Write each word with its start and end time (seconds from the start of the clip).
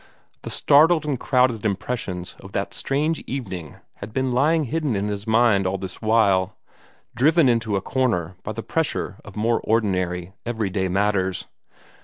The 0.41 0.49
startled 0.49 1.05
and 1.05 1.19
crowded 1.19 1.63
impressions 1.63 2.33
of 2.39 2.53
that 2.53 2.73
strange 2.73 3.19
evening 3.27 3.75
had 3.97 4.13
been 4.13 4.31
lying 4.33 4.63
hidden 4.63 4.95
in 4.95 5.09
his 5.09 5.27
mind 5.27 5.67
all 5.67 5.77
this 5.77 6.01
while, 6.01 6.57
driven 7.15 7.47
into 7.47 7.75
a 7.75 7.81
corner 7.81 8.35
by 8.41 8.53
the 8.53 8.63
pressure 8.63 9.17
of 9.23 9.35
more 9.35 9.61
ordinary, 9.63 10.33
everyday 10.43 10.87
matters. 10.89 11.45